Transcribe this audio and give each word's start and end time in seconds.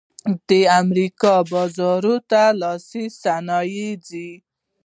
د 0.47 0.49
امریکا 0.81 1.33
بازار 1.51 2.03
ته 2.31 2.41
لاسي 2.61 3.05
صنایع 3.21 3.91
ځي 4.07 4.29